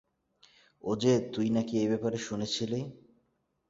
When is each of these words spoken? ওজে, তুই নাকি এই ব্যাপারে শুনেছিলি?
ওজে, 0.83 1.13
তুই 1.33 1.47
নাকি 1.55 1.73
এই 1.77 1.87
ব্যাপারে 1.87 2.17
শুনেছিলি? 2.27 2.79